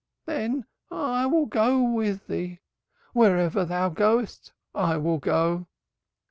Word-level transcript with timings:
"Then 0.25 0.65
I 0.89 1.27
will 1.27 1.45
go 1.45 1.79
with 1.83 2.25
thee. 2.25 2.57
Wherever 3.13 3.65
thou 3.65 3.89
goest 3.89 4.51
I 4.73 4.97
will 4.97 5.19
go." 5.19 5.67